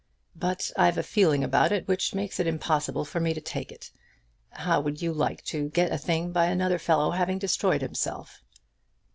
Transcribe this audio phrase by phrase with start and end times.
[0.35, 3.91] But I've a feeling about it which makes it impossible for me to take it.
[4.49, 8.41] How would you like to get a thing by another fellow having destroyed himself?"